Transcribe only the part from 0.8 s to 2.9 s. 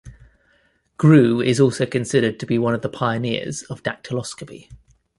Grew is also considered to be one of the